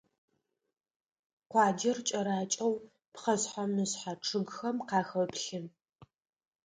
[1.51, 2.73] Къуаджэр кӀэракӀэу
[3.13, 5.61] пхъэшъхьэ-мышъхьэ чъыгхэм къахэплъы.